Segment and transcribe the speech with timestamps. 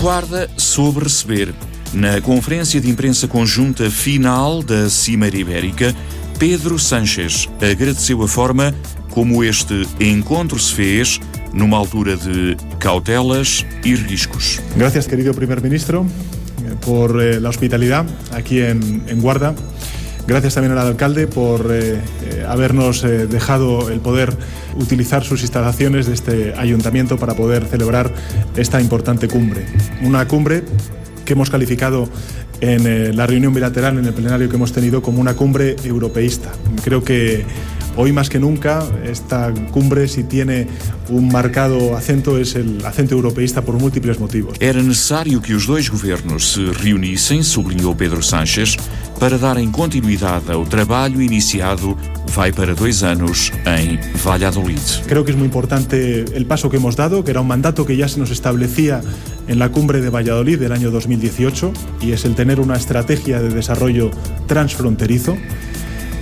[0.00, 1.54] Guarda soube receber.
[1.92, 5.94] Na conferência de imprensa conjunta final da Cimeira Ibérica,
[6.38, 8.74] Pedro Sánchez agradeceu a forma
[9.10, 11.20] como este encontro se fez
[11.52, 14.60] numa altura de cautelas e riscos.
[14.76, 16.06] Gracias, querido primer-ministro,
[16.84, 19.54] por eh, la hospitalidad aquí en, en Guarda.
[20.26, 24.36] Gracias también al alcalde por eh, eh, habernos eh, dejado el poder
[24.76, 28.12] utilizar sus instalaciones de este ayuntamiento para poder celebrar
[28.56, 29.66] esta importante cumbre.
[30.02, 30.64] Una cumbre
[31.24, 32.08] que hemos calificado
[32.60, 36.50] en la reunión bilateral, en el plenario que hemos tenido, como una cumbre europeísta.
[36.82, 37.44] Creo que
[37.96, 40.68] hoy más que nunca esta cumbre, si tiene
[41.08, 44.56] un marcado acento, es el acento europeísta por múltiples motivos.
[44.60, 48.76] Era necessário que os dois governos se reunissem, sublinhou Pedro Sánchez,
[49.18, 51.96] para darem continuidade ao trabalho iniciado
[52.36, 54.78] vai para dois anos em Valladolid.
[55.06, 57.96] Creo que es muy importante el paso que hemos dado, que era un mandato que
[57.96, 59.00] ya se nos establecía
[59.48, 63.48] en la cumbre de Valladolid del año 2018, y es el tener una estrategia de
[63.48, 64.10] desarrollo
[64.46, 65.38] transfronterizo.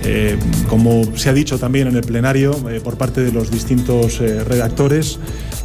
[0.07, 0.37] Eh,
[0.69, 4.43] como se ha dicho también en el plenario eh, por parte de los distintos eh,
[4.43, 5.17] redactores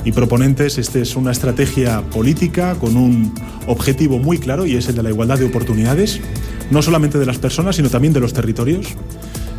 [0.03, 3.35] y proponentes, esta es una estrategia política con un
[3.67, 6.23] objetivo muy claro y es el de la igualdad de oportunidades,
[6.71, 8.87] no solamente de las personas, sino también de los territorios.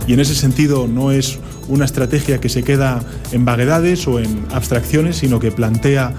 [0.07, 1.37] Y en ese sentido no es
[1.67, 6.15] una estrategia que se queda en vaguedades o en abstracciones, sino que plantea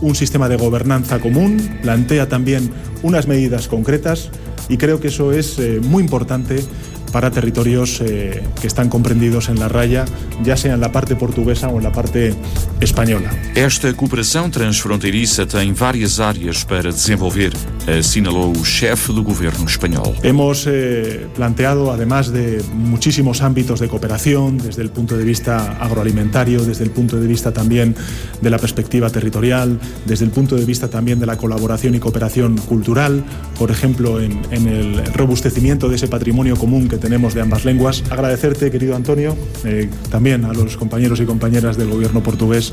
[0.00, 2.70] un sistema de gobernanza común, plantea también
[3.02, 4.30] unas medidas concretas
[4.70, 6.64] y creo que eso es muy importante
[7.12, 10.04] para territorios eh, que están comprendidos en la raya,
[10.42, 12.34] ya sea en la parte portuguesa o en la parte
[12.80, 13.30] española.
[13.54, 17.52] Esta cooperação transfronteiriça tem várias áreas para desenvolver,
[17.86, 20.14] assinalou o chefe do governo espanhol.
[20.22, 26.64] Hemos eh, planteado, además de muchísimos ámbitos de cooperación, desde el punto de vista agroalimentario,
[26.64, 27.94] desde el punto de vista también
[28.40, 32.56] de la perspectiva territorial, desde el punto de vista también de la colaboración y cooperación
[32.58, 33.24] cultural,
[33.58, 38.02] por ejemplo, en, en el robustecimiento de ese patrimonio común que tenemos de ambas lenguas.
[38.10, 42.72] Agradecerte, querido Antonio, eh, también a los compañeros y compañeras del gobierno portugués,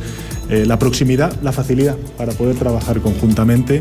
[0.50, 3.80] eh, la proximidad, la facilidad para poder trabajar conjuntamente,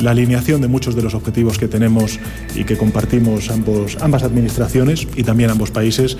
[0.00, 2.18] la alineación de muchos de los objetivos que tenemos
[2.56, 6.16] y que compartimos ambos, ambas administraciones y también ambos países,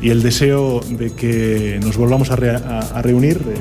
[0.00, 3.36] y el deseo de que nos volvamos a, re- a- a reunir.
[3.36, 3.56] eh,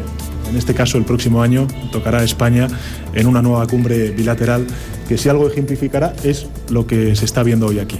[0.49, 2.67] en este caso, el próximo año tocará a España
[3.15, 4.67] en una nueva cumbre bilateral
[5.09, 7.97] que, si algo ejemplificará, es lo que se está viendo hoy aquí.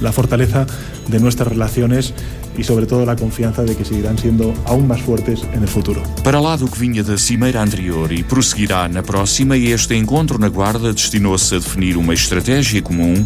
[0.00, 0.66] La fortaleza
[1.08, 2.12] de nuestras relaciones
[2.58, 6.02] y, sobre todo, la confianza de que seguirán siendo aún más fuertes en el futuro.
[6.22, 10.48] Para lá do que vinha da cimeira anterior e prosseguirá na próxima, este encontro na
[10.48, 13.24] Guarda destinou-se a definir uma estratégia comum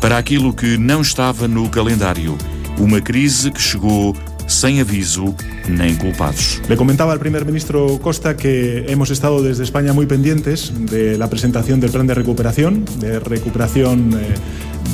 [0.00, 2.36] para aquilo que não estava no calendário.
[2.78, 4.16] Uma crise que chegou
[4.50, 5.34] sem aviso
[5.68, 6.60] nem culpados.
[6.68, 11.28] Le comentaba al primer ministro Costa que hemos estado desde España muy pendientes de la
[11.30, 14.34] presentación del plan de recuperación, de recuperación eh,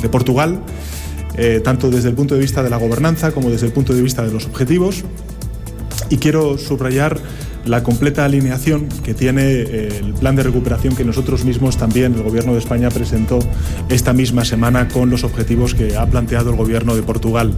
[0.01, 0.61] de Portugal,
[1.37, 4.01] eh, tanto desde el punto de vista de la gobernanza como desde el punto de
[4.01, 5.03] vista de los objetivos.
[6.09, 7.19] Y quiero subrayar
[7.65, 12.23] la completa alineación que tiene eh, el plan de recuperación que nosotros mismos también, el
[12.23, 13.39] Gobierno de España, presentó
[13.89, 17.53] esta misma semana con los objetivos que ha planteado el Gobierno de Portugal.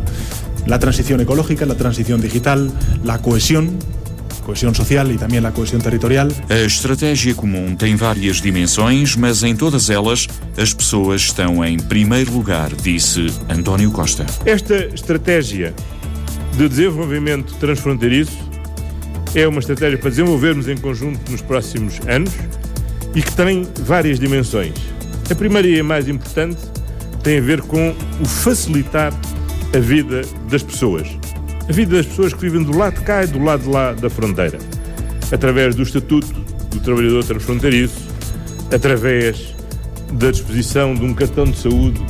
[0.66, 2.72] La transición ecológica, la transición digital,
[3.04, 3.78] la cohesión,
[4.50, 6.34] cohesión social y también la cohesión territorial.
[6.50, 10.28] A estratégia comum tem várias dimensões, mas em todas elas
[10.58, 14.26] as pessoas estão em primeiro lugar, disse António Costa.
[14.46, 15.72] Esta estratégia
[16.58, 18.40] de desenvolvimento transfronteiriço
[19.36, 22.34] é uma estratégia para desenvolvermos em conjunto nos próximos anos
[23.14, 24.74] e que tem várias dimensões.
[25.30, 26.58] A primeira e a mais importante
[27.22, 29.14] tem a ver com o facilitar
[29.76, 31.19] a vida das pessoas.
[31.70, 33.94] A vida das pessoas que vivem do lado de cá e do lado de lá
[33.94, 34.58] da fronteira.
[35.32, 36.34] Através do Estatuto
[36.72, 38.08] do Trabalhador Transfronteiriço,
[38.74, 39.54] através
[40.14, 42.02] da disposição de um cartão de saúde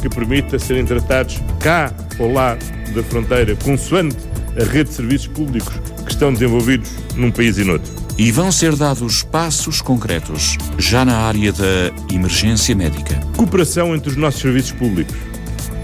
[0.00, 2.56] que permita serem tratados cá ou lá
[2.94, 4.16] da fronteira, consoante
[4.56, 7.92] a rede de serviços públicos que estão desenvolvidos num país e noutro.
[8.16, 13.18] E vão ser dados passos concretos já na área da emergência médica.
[13.36, 15.16] Cooperação entre os nossos serviços públicos.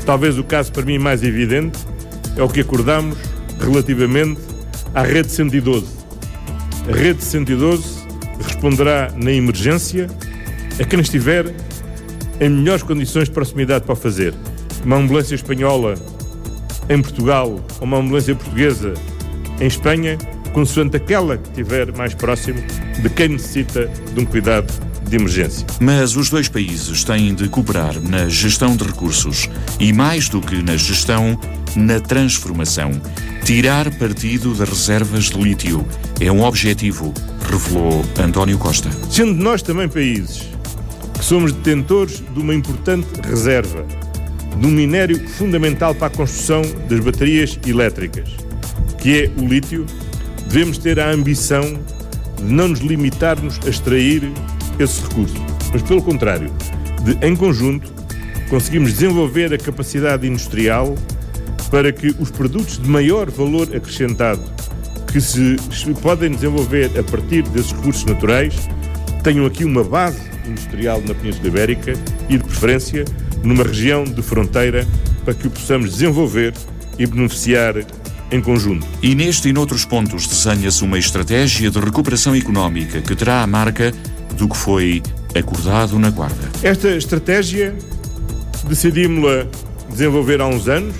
[0.04, 1.76] Talvez o caso para mim mais evidente
[2.36, 3.16] é o que acordamos
[3.60, 4.40] relativamente
[4.94, 5.86] à rede 112.
[6.88, 8.06] A rede 112
[8.40, 10.06] responderá na emergência
[10.80, 11.52] a quem estiver
[12.40, 14.34] em melhores condições de proximidade para o fazer.
[14.84, 15.94] Uma ambulância espanhola
[16.88, 17.48] em Portugal
[17.80, 18.94] ou uma ambulância portuguesa
[19.60, 20.18] em Espanha,
[20.52, 22.60] consoante aquela que estiver mais próximo
[23.02, 24.72] de quem necessita de um cuidado
[25.08, 25.66] de emergência.
[25.80, 29.48] Mas os dois países têm de cooperar na gestão de recursos
[29.78, 31.38] e, mais do que na gestão,
[31.74, 32.90] na transformação.
[33.44, 35.86] Tirar partido das reservas de lítio
[36.20, 37.14] é um objetivo,
[37.48, 38.90] revelou António Costa.
[39.10, 40.42] Sendo nós também países
[41.16, 43.86] que somos detentores de uma importante reserva,
[44.58, 48.28] de um minério fundamental para a construção das baterias elétricas,
[48.98, 49.86] que é o lítio,
[50.48, 51.78] devemos ter a ambição
[52.38, 54.30] de não nos limitarmos a extrair
[54.78, 55.36] esse recurso,
[55.72, 56.50] mas pelo contrário,
[57.02, 57.92] de em conjunto
[58.48, 60.94] conseguimos desenvolver a capacidade industrial
[61.70, 64.42] para que os produtos de maior valor acrescentado
[65.12, 65.56] que se
[66.02, 68.54] podem desenvolver a partir desses recursos naturais
[69.22, 71.94] tenham aqui uma base industrial na Península Ibérica
[72.28, 73.04] e, de preferência,
[73.42, 74.86] numa região de fronteira
[75.24, 76.54] para que o possamos desenvolver
[76.98, 77.74] e beneficiar
[78.30, 78.86] em conjunto.
[79.02, 83.92] E neste e noutros pontos desenha-se uma estratégia de recuperação económica que terá a marca
[84.36, 85.02] do que foi
[85.34, 86.50] acordado na Guarda.
[86.62, 87.74] Esta estratégia
[88.68, 89.46] decidimos-la
[89.90, 90.94] desenvolver há uns anos.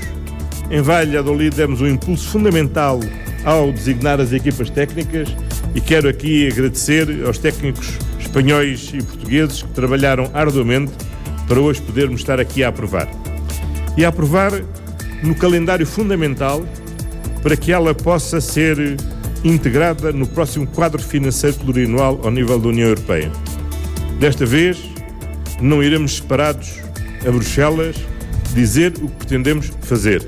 [0.71, 3.01] Em Valladolid demos um impulso fundamental
[3.45, 5.29] ao designar as equipas técnicas
[5.75, 10.93] e quero aqui agradecer aos técnicos espanhóis e portugueses que trabalharam arduamente
[11.47, 13.09] para hoje podermos estar aqui a aprovar.
[13.97, 14.53] E a aprovar
[15.23, 16.67] no calendário fundamental
[17.43, 18.97] para que ela possa ser
[19.45, 23.31] integrada no próximo quadro financeiro plurianual ao nível da União Europeia.
[24.19, 24.79] Desta vez,
[25.61, 26.75] não iremos separados
[27.27, 27.97] a Bruxelas
[28.55, 30.27] dizer o que pretendemos fazer.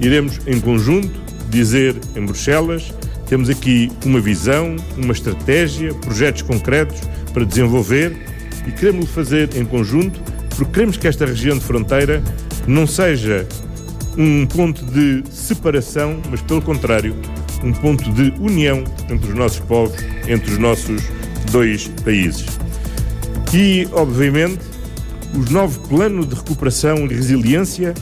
[0.00, 2.92] Iremos em conjunto dizer em Bruxelas
[3.26, 7.00] temos aqui uma visão, uma estratégia, projetos concretos
[7.32, 8.16] para desenvolver
[8.66, 10.20] e queremos fazer em conjunto
[10.56, 12.22] porque queremos que esta região de fronteira
[12.66, 13.46] não seja
[14.16, 17.16] um ponto de separação, mas pelo contrário,
[17.64, 19.96] um ponto de união entre os nossos povos,
[20.28, 21.02] entre os nossos
[21.50, 22.46] dois países.
[23.52, 24.60] E, obviamente,
[25.34, 27.94] o novo plano de recuperação e resiliência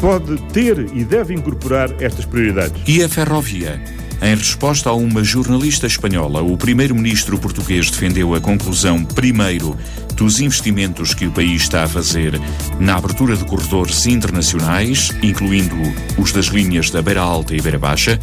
[0.00, 2.82] pode ter e deve incorporar estas prioridades.
[2.86, 3.80] E a ferrovia?
[4.22, 9.76] Em resposta a uma jornalista espanhola, o primeiro-ministro português defendeu a conclusão, primeiro,
[10.14, 12.38] dos investimentos que o país está a fazer
[12.78, 15.76] na abertura de corredores internacionais, incluindo
[16.18, 18.20] os das linhas da Beira Alta e Beira Baixa.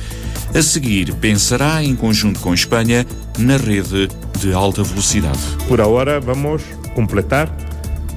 [0.54, 3.06] A seguir, pensará em conjunto com Espanha
[3.38, 4.08] na rede
[4.40, 5.40] de alta velocidade.
[5.68, 6.64] Por agora, vamos
[6.96, 7.56] completar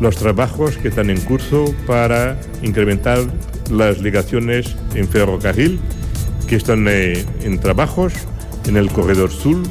[0.00, 3.18] los trabajos que están en curso para incrementar
[3.70, 5.78] las ligaciones en ferrocarril
[6.48, 8.12] que están eh, en trabajos
[8.66, 9.62] en el corredor sur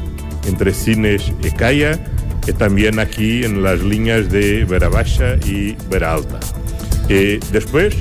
[0.48, 2.00] entre Cines y Calla
[2.48, 6.40] y también aquí en las líneas de Vera Baja y Vera Alta.
[7.10, 7.96] Y después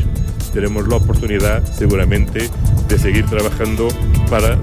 [0.53, 2.49] tenemos la oportunidad seguramente
[2.89, 3.89] de seguir trabajando
[4.29, 4.57] para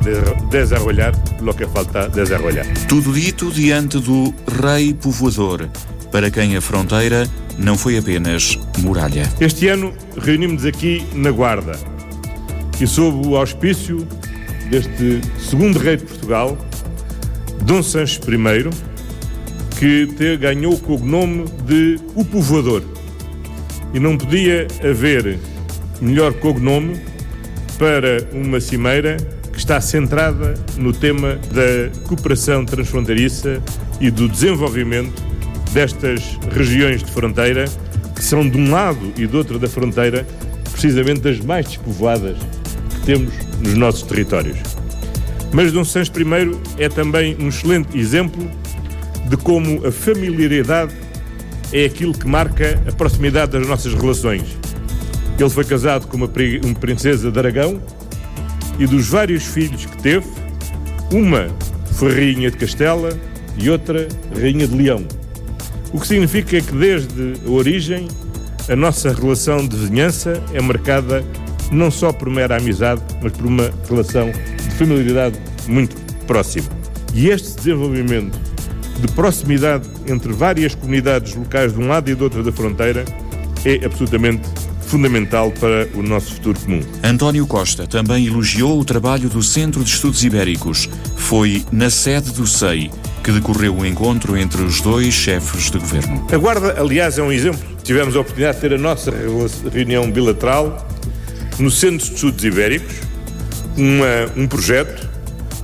[0.49, 2.65] desarrollar lo que falta desarrollar.
[2.87, 5.67] Tudo dito diante do rei povoador,
[6.11, 7.27] para quem a fronteira
[7.57, 9.29] não foi apenas muralha.
[9.39, 11.77] Este ano reunimos aqui na Guarda
[12.79, 14.07] e sob o auspício
[14.69, 16.57] deste segundo rei de Portugal,
[17.63, 18.69] Dom Sancho I,
[19.79, 22.83] que te, ganhou o cognome de O Povoador.
[23.93, 25.39] E não podia haver
[26.01, 26.99] melhor cognome
[27.77, 29.17] para uma cimeira
[29.55, 33.63] que está centrada no tema da cooperação transfronteiriça
[34.01, 35.23] e do desenvolvimento
[35.71, 37.63] destas regiões de fronteira,
[38.13, 40.27] que são de um lado e do outro da fronteira,
[40.71, 42.37] precisamente das mais despovoadas
[43.05, 44.57] temos nos nossos territórios.
[45.53, 48.49] Mas Dom Sancho I é também um excelente exemplo
[49.29, 50.93] de como a familiaridade
[51.71, 54.43] é aquilo que marca a proximidade das nossas relações.
[55.39, 57.81] Ele foi casado com uma princesa de Aragão
[58.79, 60.27] e dos vários filhos que teve,
[61.11, 61.47] uma
[61.93, 63.09] foi rainha de Castela
[63.57, 65.05] e outra rainha de Leão.
[65.93, 68.07] O que significa que desde a origem
[68.69, 71.23] a nossa relação de vizinhança é marcada
[71.71, 76.67] não só por mera amizade, mas por uma relação de familiaridade muito próxima.
[77.13, 78.37] E este desenvolvimento
[78.99, 83.05] de proximidade entre várias comunidades locais de um lado e do outro da fronteira
[83.63, 84.47] é absolutamente
[84.95, 86.79] fundamental para o nosso futuro comum.
[87.03, 90.89] António Costa também elogiou o trabalho do Centro de Estudos Ibéricos.
[91.17, 92.89] Foi na sede do SEI
[93.21, 96.25] que decorreu o encontro entre os dois chefes de governo.
[96.31, 97.59] A Guarda, aliás, é um exemplo.
[97.83, 99.11] Tivemos a oportunidade de ter a nossa
[99.69, 100.87] reunião bilateral
[101.59, 102.95] no Centro de Estudos Ibéricos,
[103.75, 105.09] uma, um projeto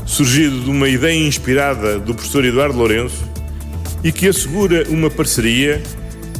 [0.06, 3.24] surgido de uma ideia inspirada do professor Eduardo Lourenço
[4.04, 5.82] e que assegura uma parceria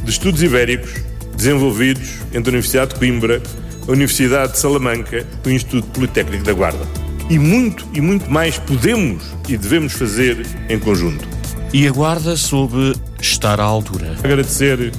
[0.04, 1.11] de estudos ibéricos
[1.42, 3.42] desenvolvidos entre a Universidade de Coimbra,
[3.88, 6.86] a Universidade de Salamanca e o Instituto Politécnico da Guarda.
[7.28, 11.26] E muito e muito mais podemos e devemos fazer em conjunto.
[11.72, 14.14] E a Guarda soube estar à altura.
[14.22, 14.92] Agradecer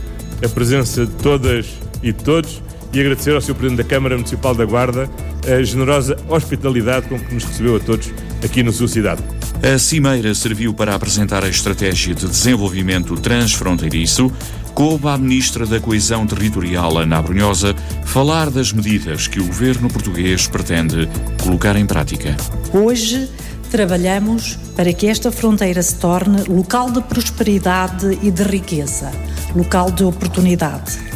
[0.44, 1.68] a presença de todas
[2.02, 3.56] e de todos e agradecer ao Sr.
[3.56, 5.10] Presidente da Câmara Municipal da Guarda
[5.48, 8.12] a generosa hospitalidade com que nos recebeu a todos
[8.44, 9.24] aqui na sua cidade.
[9.64, 14.30] A Cimeira serviu para apresentar a estratégia de desenvolvimento transfronteiriço,
[14.74, 20.48] coube à Ministra da Coesão Territorial, Ana Abrunhosa, falar das medidas que o governo português
[20.48, 21.08] pretende
[21.42, 22.36] colocar em prática.
[22.74, 23.30] Hoje
[23.72, 29.14] trabalhamos para que esta fronteira se torne local de prosperidade e de riqueza,
[29.56, 31.13] local de oportunidade.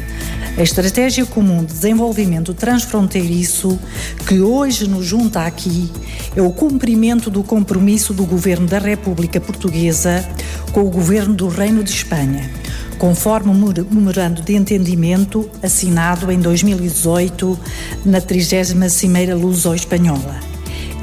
[0.58, 3.80] A Estratégia Comum de Desenvolvimento Transfronteiriço,
[4.28, 5.88] que hoje nos junta aqui,
[6.36, 10.28] é o cumprimento do compromisso do Governo da República Portuguesa
[10.74, 12.50] com o Governo do Reino de Espanha,
[12.98, 17.60] conforme o memorando de entendimento assinado em 2018
[18.04, 20.40] na 30 Cimeira Luso-Espanhola.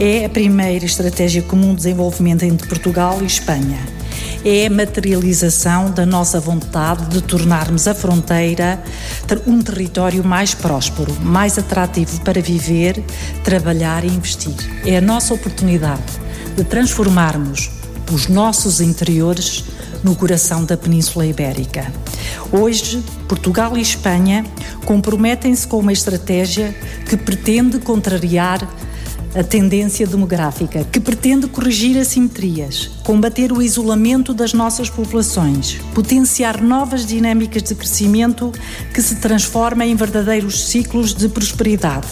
[0.00, 3.78] É a primeira estratégia comum de desenvolvimento entre Portugal e Espanha.
[4.46, 8.82] É a materialização da nossa vontade de tornarmos a fronteira
[9.46, 13.02] um território mais próspero, mais atrativo para viver,
[13.42, 14.54] trabalhar e investir.
[14.84, 16.20] É a nossa oportunidade
[16.54, 17.70] de transformarmos
[18.12, 19.64] os nossos interiores
[20.02, 21.90] no coração da Península Ibérica.
[22.52, 24.44] Hoje, Portugal e Espanha
[24.84, 26.76] comprometem-se com uma estratégia
[27.08, 28.60] que pretende contrariar
[29.34, 37.04] a tendência demográfica, que pretende corrigir assimetrias, combater o isolamento das nossas populações, potenciar novas
[37.04, 38.52] dinâmicas de crescimento
[38.92, 42.06] que se transformem em verdadeiros ciclos de prosperidade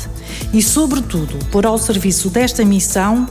[0.53, 3.29] e, sobretudo, pôr ao serviço desta missão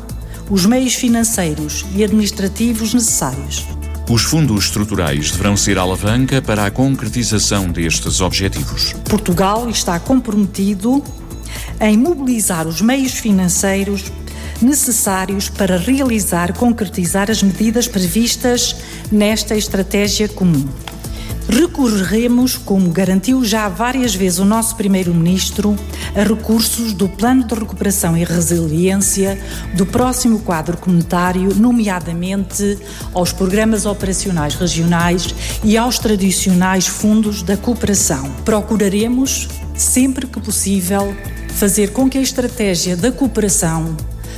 [0.50, 3.66] os meios financeiros e administrativos necessários.
[4.10, 8.94] Os fundos estruturais deverão ser alavanca para a concretização destes objetivos.
[9.10, 11.02] Portugal está comprometido
[11.82, 14.12] em mobilizar os meios financeiros
[14.62, 18.76] necessários para realizar, concretizar as medidas previstas
[19.12, 20.68] nesta estratégia comum.
[21.50, 25.76] Recorreremos, como garantiu já várias vezes o nosso Primeiro-Ministro,
[26.16, 29.42] a recursos do Plano de Recuperação e Resiliência
[29.76, 32.78] do próximo quadro comunitário, nomeadamente
[33.14, 35.34] aos programas operacionais regionais
[35.64, 38.32] e aos tradicionais fundos da cooperação.
[38.46, 41.14] Procuraremos, sempre que possível,
[41.56, 43.96] fazer com que a estratégia da cooperação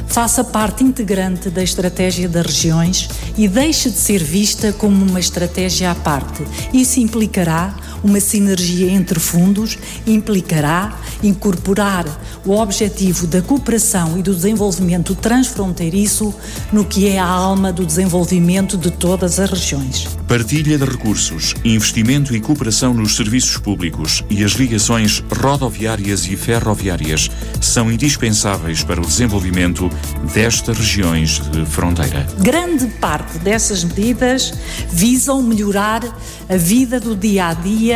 [0.07, 5.91] faça parte integrante da estratégia das regiões e deixe de ser vista como uma estratégia
[5.91, 6.43] à parte.
[6.73, 12.05] Isso implicará uma sinergia entre fundos, implicará incorporar
[12.45, 16.33] o objetivo da cooperação e do desenvolvimento transfronteiriço
[16.71, 20.07] no que é a alma do desenvolvimento de todas as regiões.
[20.27, 27.29] Partilha de recursos, investimento e cooperação nos serviços públicos e as ligações rodoviárias e ferroviárias
[27.61, 29.89] são indispensáveis para o desenvolvimento
[30.33, 32.27] destas regiões de fronteira.
[32.39, 34.53] Grande parte dessas medidas
[34.91, 36.01] visam melhorar
[36.49, 37.92] a vida do dia a dia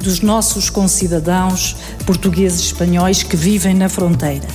[0.00, 4.46] dos nossos concidadãos portugueses e espanhóis que vivem na fronteira.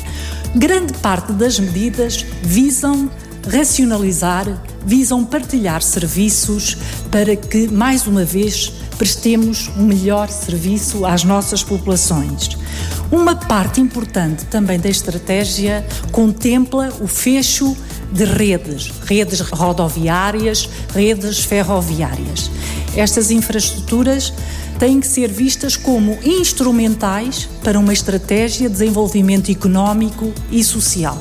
[0.56, 3.10] Grande parte das medidas visam
[3.48, 4.46] racionalizar,
[4.86, 6.78] visam partilhar serviços
[7.10, 12.50] para que, mais uma vez, prestemos um melhor serviço às nossas populações.
[13.12, 17.76] Uma parte importante também da estratégia contempla o fecho
[18.12, 22.50] de redes, redes rodoviárias, redes ferroviárias.
[22.98, 24.34] Estas infraestruturas
[24.80, 31.18] têm que ser vistas como instrumentais para uma estratégia de desenvolvimento económico e social.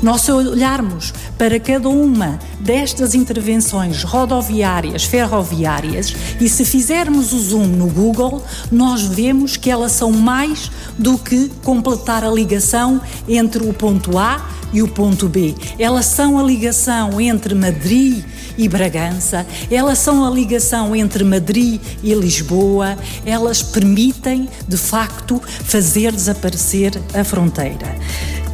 [0.00, 7.88] Nós olharmos para cada uma destas intervenções rodoviárias, ferroviárias, e se fizermos o zoom no
[7.88, 14.16] Google, nós vemos que elas são mais do que completar a ligação entre o ponto
[14.16, 15.54] A e o ponto B.
[15.78, 18.22] Elas são a ligação entre Madrid
[18.58, 26.12] e Bragança, elas são a ligação entre Madrid e Lisboa, elas permitem, de facto, fazer
[26.12, 27.96] desaparecer a fronteira.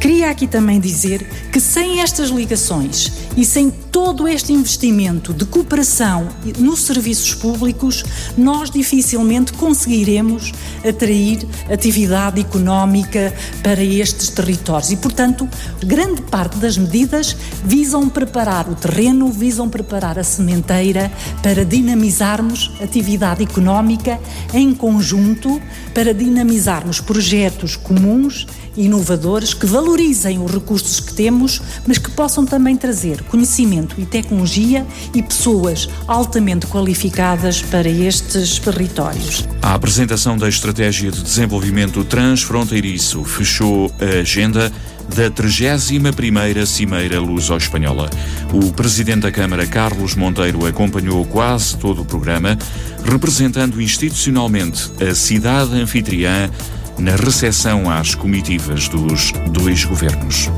[0.03, 6.27] Queria aqui também dizer que sem estas ligações e sem todo este investimento de cooperação
[6.59, 8.03] nos serviços públicos,
[8.37, 10.51] nós dificilmente conseguiremos
[10.85, 13.33] atrair atividade económica
[13.63, 14.91] para estes territórios.
[14.91, 15.47] E, portanto,
[15.81, 21.09] grande parte das medidas visam preparar o terreno, visam preparar a sementeira
[21.41, 24.19] para dinamizarmos atividade económica
[24.53, 25.61] em conjunto,
[25.93, 32.75] para dinamizarmos projetos comuns inovadores que valorizem os recursos que temos, mas que possam também
[32.75, 39.47] trazer conhecimento e tecnologia e pessoas altamente qualificadas para estes territórios.
[39.61, 44.71] A apresentação da Estratégia de Desenvolvimento Transfronteiriço fechou a agenda
[45.15, 48.09] da 31ª Cimeira Luso-Espanhola.
[48.53, 52.57] O Presidente da Câmara, Carlos Monteiro, acompanhou quase todo o programa,
[53.03, 56.49] representando institucionalmente a cidade anfitriã
[56.97, 60.49] na recepção às comitivas dos dois governos.